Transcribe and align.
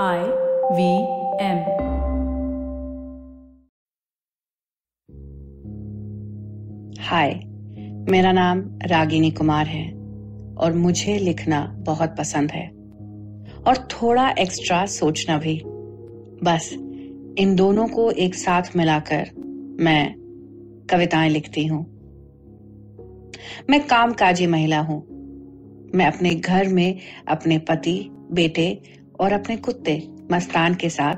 V 0.00 0.04
M. 0.04 1.56
हाय 7.00 7.34
मेरा 8.10 8.32
नाम 8.32 8.78
रागिनी 8.82 9.30
कुमार 9.30 9.66
है 9.66 9.92
और 10.54 10.72
मुझे 10.72 11.18
लिखना 11.18 11.76
बहुत 11.78 12.16
पसंद 12.18 12.50
है 12.50 12.68
और 13.66 13.76
थोड़ा 13.76 14.30
एक्स्ट्रा 14.30 14.86
सोचना 14.86 15.38
भी। 15.38 15.62
बस, 16.42 16.72
इन 17.38 17.54
दोनों 17.54 17.88
को 17.88 18.10
एक 18.10 18.34
साथ 18.34 18.62
मिलाकर 18.76 19.30
मैं 19.80 20.14
कविताएँ 20.90 21.30
लिखती 21.30 21.66
हूँ। 21.66 21.84
मैं 23.70 23.86
कामकाजी 23.86 24.46
महिला 24.46 24.80
हूँ। 24.80 25.02
मैं 25.94 26.06
अपने 26.06 26.30
घर 26.30 26.68
में 26.68 26.98
अपने 27.28 27.58
पति, 27.58 28.10
बेटे 28.32 28.82
और 29.20 29.32
अपने 29.32 29.56
कुत्ते, 29.56 30.08
मस्तान 30.32 30.74
के 30.74 30.88
साथ, 30.88 31.14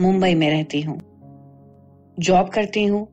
मुंबई 0.00 0.34
में 0.34 0.50
रहती 0.50 0.80
हूँ। 0.80 1.00
जॉब 2.18 2.48
करती 2.48 2.84
हूँ, 2.84 3.08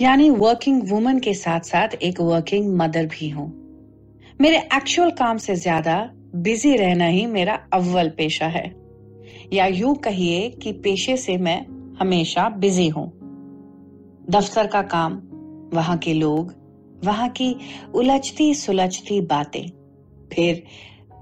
यानी 0.00 0.30
वर्किंग 0.30 0.90
वुमन 0.90 1.18
के 1.18 1.34
साथ 1.34 1.60
साथ 1.60 1.88
एक 1.88 2.20
वर्किंग 2.20 2.76
मदर 2.76 3.06
भी 3.06 3.28
हूँ। 3.28 3.66
मेरे 4.40 4.58
एक्चुअल 4.58 5.10
काम 5.10 5.36
से 5.36 5.56
ज़्यादा 5.56 6.10
बिज़ी 6.34 6.76
रहना 6.76 7.06
ही 7.06 7.26
मेरा 7.26 7.66
अव्वल 7.72 8.08
पेशा 8.08 8.46
है। 8.46 8.74
या 9.52 9.66
यूँ 9.66 9.94
कहिए 9.94 10.50
कि 10.50 10.72
पेशे 10.72 11.16
से 11.16 11.36
मैं 11.36 11.66
हमेशा 12.00 12.48
बिज़ी 12.48 12.88
हूँ। 12.88 13.12
दफ्तर 14.30 14.66
का 14.66 14.82
काम, 14.82 15.22
वहाँ 15.72 15.98
के 15.98 16.14
लोग, 16.14 16.54
वहाँ 17.04 17.28
की 17.28 17.56
उलझती 17.94 18.54
सुलझती 18.54 19.20
बातें। 19.20 19.66
फिर 20.32 20.62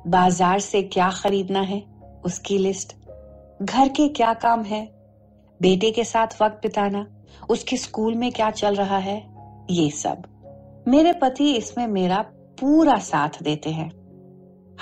बाज़ार 0.06 0.60
से 0.60 0.82
क्या 0.82 1.10
खरीदना 1.10 1.60
है? 1.60 1.93
उसकी 2.24 2.58
लिस्ट। 2.58 2.96
घर 3.62 3.88
के 3.88 4.08
क्या 4.08 4.34
काम 4.34 4.62
है? 4.62 4.94
बेटे 5.62 5.90
के 5.90 6.04
साथ 6.04 6.26
वक्त 6.42 6.56
बिताना, 6.56 7.06
उसके 7.50 7.76
स्कूल 7.76 8.14
में 8.14 8.32
क्या 8.32 8.50
चल 8.50 8.74
रहा 8.74 8.98
है? 8.98 9.34
ये 9.70 9.90
सब। 9.90 10.22
मेरे 10.88 11.12
पति 11.12 11.54
इसमें 11.56 11.86
मेरा 11.86 12.22
पूरा 12.60 12.98
साथ 12.98 13.42
देते 13.42 13.70
हैं। 13.70 13.90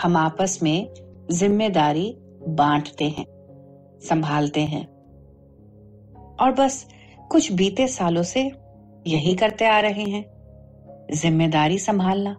हम 0.03 0.17
आपस 0.17 0.59
में 0.62 0.95
ज़िम्मेदारी 1.31 2.19
बांटते 2.49 3.05
हैं, 3.05 3.27
संभालते 4.09 4.61
हैं। 4.61 4.87
और 6.41 6.53
बस 6.53 6.89
कुछ 7.31 7.53
बीते 7.53 7.89
सालों 7.89 8.23
से 8.23 8.53
यही 9.06 9.34
करते 9.34 9.67
आ 9.67 9.81
रहे 9.81 10.05
हैं। 10.05 10.33
ज़िम्मेदारी 11.12 11.79
संभालना। 11.79 12.31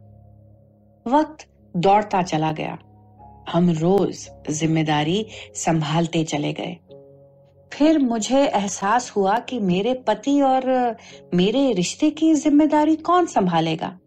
वक्त 1.08 1.48
दौड़ता 1.78 2.22
चला 2.22 2.52
गया। 2.52 2.78
हम 3.49 3.69
रोज 3.72 4.27
ज़िम्मेदारी 4.49 5.25
संभालते 5.55 6.23
चले 6.23 6.53
गए। 6.53 6.77
फिर 7.72 7.99
मुझे 7.99 8.45
एहसास 8.45 9.11
हुआ 9.11 9.38
कि 9.39 9.59
मेरे 9.59 9.94
पति 10.08 10.39
और 10.41 10.66
मेरे 11.33 11.71
रिश्ते 11.73 12.09
की 12.11 12.33
ज़िम्मेदारी 12.33 12.95
कौन 12.95 13.25
संभालेगा? 13.25 13.97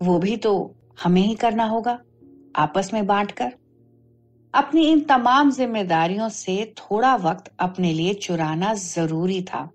वो 0.00 0.18
भी 0.18 0.36
तो 0.36 0.74
हमें 1.02 1.22
ही 1.22 1.34
करना 1.34 1.64
होगा, 1.64 1.98
आपस 2.56 2.90
में 2.94 3.06
बांटकर। 3.06 3.52
अपनी 4.54 4.86
इन 4.86 5.00
तमाम 5.00 5.50
जिम्मेदारियों 5.50 6.28
से 6.28 6.74
थोड़ा 6.78 7.14
वक्त 7.16 7.52
अपने 7.60 7.92
लिए 7.92 8.14
चुराना 8.14 8.74
ज़रूरी 8.74 9.42
था। 9.42 9.68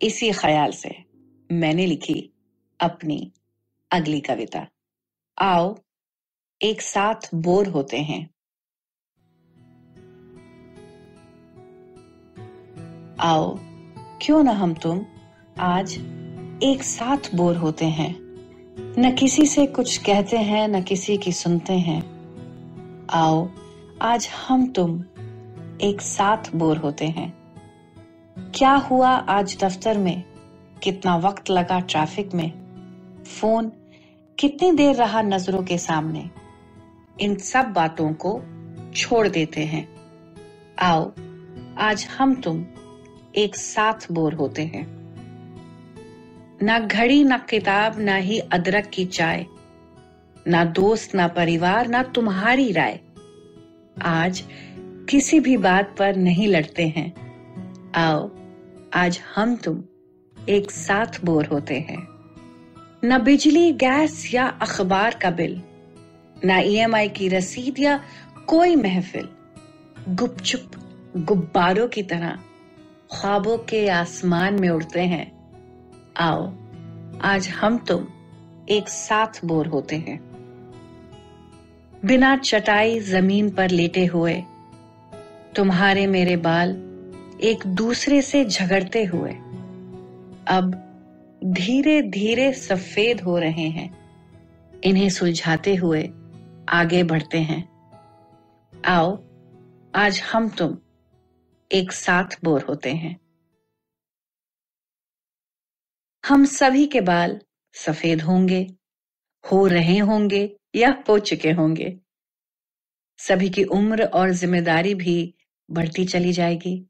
इसी 0.00 0.30
ख्याल 0.32 0.72
से 0.72 0.94
मैंने 1.50 1.86
लिखी 1.86 2.30
अपनी 2.80 3.32
अगली 3.90 4.20
कविता। 4.20 4.66
आओ 5.38 5.76
एक 6.62 6.82
साथ 6.82 7.14
बोर 7.34 7.66
होते 7.66 7.98
हैं। 7.98 8.30
आओ, 13.20 13.58
क्यों 14.22 14.42
ना 14.42 14.50
हम 14.50 14.74
तुम 14.74 15.04
आज 15.60 15.92
एक 16.62 16.78
साथ 16.82 17.34
बोर 17.34 17.56
होते 17.56 17.84
हैं। 17.84 18.16
न 18.98 19.16
किसी 19.18 19.46
से 19.46 19.66
कुछ 19.66 19.96
कहते 19.98 20.36
हैं, 20.36 20.68
न 20.68 20.82
किसी 20.82 21.18
की 21.18 21.32
सुनते 21.32 21.72
हैं। 21.72 22.02
आओ, 23.10 23.48
आज 24.02 24.28
हम 24.48 24.72
तुम 24.72 25.00
एक 25.80 25.98
साथ 26.00 26.54
बोर 26.54 26.76
होते 26.76 27.06
हैं। 27.06 27.38
क्या 28.54 28.74
हुआ 28.74 29.10
आज 29.10 29.58
दफ्तर 29.60 29.98
में? 29.98 30.22
कितना 30.82 31.16
वक्त 31.16 31.50
लगा 31.50 31.80
ट्रैफ़िक 31.80 32.34
में? 32.34 32.52
फ़ोन 33.24 33.72
कितनी 34.38 34.72
देर 34.72 34.96
रहा 34.96 35.22
नज़रों 35.22 35.62
के 35.62 35.78
सामने? 35.78 36.47
इन 37.20 37.34
सब 37.34 37.66
बातों 37.66 38.12
को 38.12 38.42
छोड़ 38.96 39.28
देते 39.28 39.64
हैं। 39.64 39.88
आओ, 40.78 41.12
आज 41.78 42.08
हम 42.18 42.34
तुम 42.34 42.66
एक 43.36 43.56
साथ 43.56 44.12
बोर 44.12 44.34
होते 44.34 44.62
हैं। 44.62 44.98
ना 46.62 46.78
घड़ी, 46.78 47.24
ना 47.24 47.38
किताब, 47.38 47.98
ना 47.98 48.14
ही 48.14 48.38
अदरक 48.38 48.86
की 48.86 49.04
चाय, 49.04 49.46
ना 50.48 50.64
दोस्त, 50.64 51.14
ना 51.14 51.28
परिवार, 51.28 51.88
ना 51.88 52.02
तुम्हारी 52.02 52.72
राय। 52.72 53.00
आज 54.02 54.44
किसी 55.08 55.40
भी 55.40 55.56
बात 55.56 55.96
पर 55.98 56.16
नहीं 56.16 56.48
लड़ते 56.48 56.88
हैं। 56.88 57.14
आओ, 57.94 58.30
आज 58.94 59.20
हम 59.36 59.56
तुम 59.56 59.84
एक 60.48 60.70
साथ 60.70 61.24
बोर 61.24 61.46
होते 61.46 61.80
हैं। 61.80 62.08
न 63.04 63.18
बिजली, 63.18 63.72
गैस 63.72 64.34
या 64.34 64.46
अखबार 64.46 65.18
का 65.22 65.30
बिल 65.30 65.62
ना 66.44 66.58
ईएमआई 66.58 67.08
की 67.08 67.28
रसीद 67.28 67.78
या 67.78 68.00
कोई 68.46 68.76
महफिल। 68.76 69.28
गुपचुप 70.08 70.70
गुब्बारों 71.16 71.88
की 71.88 72.02
तरह 72.02 72.38
ख्वाबों 73.12 73.56
के 73.58 73.88
आसमान 73.88 74.60
में 74.60 74.68
उड़ते 74.68 75.00
हैं। 75.00 75.26
आओ, 76.16 76.46
आज 77.22 77.48
हम 77.48 77.78
तुम 77.78 78.06
एक 78.68 78.88
साथ 78.88 79.44
बोर 79.44 79.66
होते 79.66 79.96
हैं। 79.96 80.18
बिना 82.04 82.36
चटाई 82.36 82.98
ज़मीन 83.00 83.50
पर 83.50 83.70
लेटे 83.70 84.04
हुए, 84.06 84.42
तुम्हारे 85.56 86.06
मेरे 86.06 86.36
बाल 86.36 86.70
एक 87.42 87.66
दूसरे 87.66 88.22
से 88.22 88.44
झगड़ते 88.44 89.04
हुए, 89.04 89.30
अब 90.48 90.74
धीरे 91.44 92.00
धीरे 92.02 92.52
सफ़ेद 92.52 93.20
हो 93.20 93.38
रहे 93.38 93.68
हैं। 93.68 93.90
इन्हें 94.84 95.08
सुलझाते 95.10 95.74
हुए 95.74 96.02
आगे 96.68 97.02
बढ़ते 97.02 97.38
हैं। 97.38 97.68
आओ, 98.86 99.24
आज 99.94 100.20
हम 100.20 100.48
तुम 100.48 100.78
एक 101.72 101.92
साथ 101.92 102.24
बोर 102.44 102.62
होते 102.62 102.92
हैं। 102.92 103.20
हम 106.26 106.44
सभी 106.44 106.86
के 106.86 107.00
बाल 107.00 107.40
सफ़ेद 107.74 108.22
होंगे, 108.22 108.66
हो 109.52 109.66
रहे 109.66 109.98
होंगे 109.98 110.56
या 110.74 111.04
हो 111.08 111.18
चुके 111.18 111.50
होंगे। 111.50 112.00
सभी 113.18 113.50
की 113.50 113.64
उम्र 113.64 114.04
और 114.04 114.30
ज़िम्मेदारी 114.30 114.94
भी 114.94 115.34
बढ़ती 115.70 116.04
चली 116.04 116.32
जाएगी। 116.32 116.86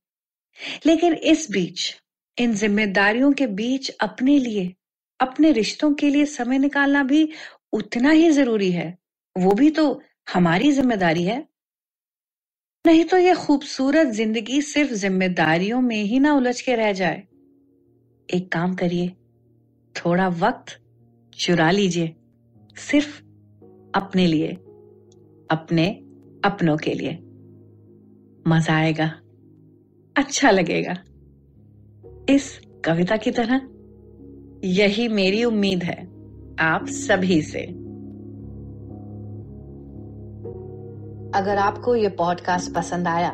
लेकिन 0.87 1.15
इस 1.15 1.51
बीच, 1.51 1.97
इन 2.39 2.55
जिम्मेदारियों 2.55 3.33
के 3.33 3.47
बीच 3.47 3.91
अपने 3.91 4.39
लिए, 4.39 4.75
अपने 5.21 5.53
रिश्तों 5.53 5.95
के 5.95 6.11
लिए 6.11 6.25
समय 6.25 6.59
निकालना 6.59 7.03
भी 7.03 7.33
उतना 7.73 8.11
ही 8.11 8.31
ज़रूरी 8.31 8.73
है। 8.73 9.08
वो 9.39 9.53
भी 9.53 9.71
तो 9.71 10.03
हमारी 10.35 10.73
ज़िम्मेदारी 10.73 11.25
है। 11.25 11.47
नहीं 12.85 13.05
तो 13.05 13.17
ये 13.17 13.35
खूबसूरत 13.35 14.07
ज़िंदगी 14.07 14.61
सिर्फ़ 14.63 14.93
जिम्मेदारियों 14.93 15.81
में 15.81 16.03
ही 16.03 16.19
ना 16.19 16.35
उलझ 16.35 16.61
के 16.61 16.75
रह 16.77 16.93
जाए। 16.93 17.23
एक 18.29 18.51
काम 18.53 18.75
करिए, 18.75 19.09
थोड़ा 19.97 20.29
वक्त 20.29 20.79
चुरा 21.33 21.71
लीजिए, 21.71 22.15
सिर्फ़ 22.79 23.19
अपने 23.95 24.27
लिए, 24.27 24.53
अपने 25.51 25.87
अपनों 26.45 26.77
के 26.77 26.95
लिए। 26.95 27.13
मज़ा 28.49 28.77
आएगा 28.77 29.07
अच्छा 30.17 30.51
लगेगा। 30.51 30.93
इस 32.35 32.61
कविता 32.85 33.17
की 33.17 33.31
तरह 33.31 33.61
यही 34.65 35.09
मेरी 35.09 35.45
उम्मीद 35.45 35.83
है, 35.83 36.03
आप 36.61 36.87
सभी 36.89 37.43
से। 37.43 37.88
अगर 41.35 41.59
आपको 41.59 41.95
ये 41.97 42.09
पॉडकास्ट 42.09 42.73
पसंद 42.75 43.09
आया 43.09 43.31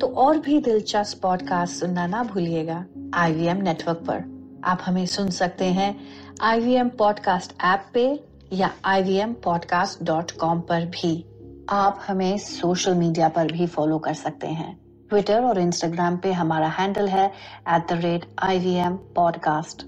तो 0.00 0.06
और 0.06 0.38
भी 0.38 0.60
दिलचस्प 0.60 1.22
पॉडकास्ट 1.22 1.74
सुनना 1.74 2.06
ना 2.06 2.22
भूलिएगा 2.22 2.84
आईवीएम 3.14 3.56
नेटवर्क 3.56 3.98
पर। 3.98 4.24
आप 4.64 4.78
हमें 4.84 5.06
सुन 5.06 5.30
सकते 5.30 5.64
हैं 5.64 6.00
आईवीएम 6.42 6.88
पॉडकास्ट 6.88 7.52
ऐप 7.64 7.86
पे 7.94 8.24
या 8.52 8.70
ivmpodcast.com 8.88 10.60
पर 10.60 10.86
भी। 10.86 11.24
आप 11.68 12.04
हमें 12.06 12.38
सोशल 12.38 12.94
मीडिया 12.94 13.28
पर 13.28 13.52
भी 13.52 13.66
फॉलो 13.66 13.98
कर 13.98 14.14
सकते 14.14 14.46
हैं। 14.46 14.80
ट्विटर 15.08 15.44
और 15.44 15.58
इंस्टाग्राम 15.58 16.16
पे 16.16 16.32
हमारा 16.32 16.68
हैंडल 16.68 17.08
है 17.08 17.32
at 17.68 17.88
the 17.88 17.92
rate 17.92 18.34
I 18.42 18.58
V 18.58 18.74
M 18.74 18.96
podcast 18.96 19.86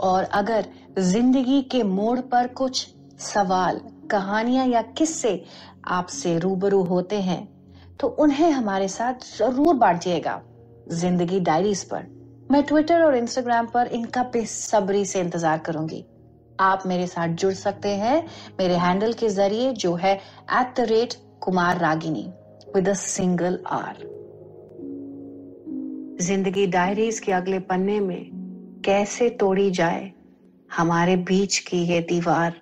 और 0.00 0.24
अगर 0.24 0.66
ज़िंदगी 0.98 1.62
के 1.62 1.82
मोड़ 1.82 2.20
पर 2.20 2.46
कुछ 2.46 2.94
सवाल 3.18 3.80
कहानियाँ 4.06 4.66
या 4.66 4.82
किस्से 4.98 5.42
आपसे 5.88 6.38
रूबरू 6.38 6.82
होते 6.84 7.20
हैं 7.20 7.42
तो 8.00 8.08
उन्हें 8.20 8.50
हमारे 8.50 8.88
साथ 8.88 9.26
ज़रूर 9.38 9.74
बांटिएगा। 9.74 10.40
ज़िंदगी 10.90 11.40
डायरीज 11.40 11.82
पर। 11.84 12.06
मैं 12.50 12.62
ट्विटर 12.62 13.02
और 13.02 13.16
इंस्टाग्राम 13.16 13.66
पर 13.66 13.86
इनका 13.88 14.22
बेसब्री 14.32 15.04
से 15.04 15.20
इंतज़ार 15.20 15.58
करूँगी। 15.58 16.04
आप 16.60 16.82
मेरे 16.86 17.06
साथ 17.06 17.28
जुड़ 17.30 17.52
सकते 17.54 17.88
हैं 17.88 18.26
मेरे 18.60 18.76
हैंडल 18.76 19.12
के 19.12 19.28
ज़रिए, 19.28 19.72
जो 19.72 19.94
है 19.94 20.14
at 20.14 20.74
the 20.76 20.86
rate 20.88 21.14
Kumar 21.40 21.78
Ragini 21.78 22.26
with 22.74 22.92
single 22.94 23.58
R 23.68 24.04
Zindagi 26.20 26.66
diaries 26.66 27.18
के 27.18 27.32
अगले 27.32 27.58
पन्ने 27.60 27.98
में 28.00 28.30
कैसे 28.84 29.28
तोड़ी 29.30 29.70
जाए 29.70 30.12
हमारे 30.70 31.16
बीच 31.16 31.58
की 31.58 31.82
ये 31.84 32.00
दीवार? 32.00 32.54